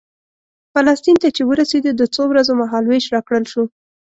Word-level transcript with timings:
فلسطین 0.73 1.17
ته 1.23 1.29
چې 1.35 1.41
ورسېدو 1.45 1.91
د 1.95 2.01
څو 2.15 2.23
ورځو 2.31 2.53
مهال 2.61 2.83
وېش 2.87 3.05
راکړل 3.15 3.43
شو. 3.51 3.63